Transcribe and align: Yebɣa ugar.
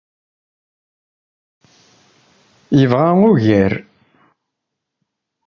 Yebɣa 2.79 3.09
ugar. 3.29 3.73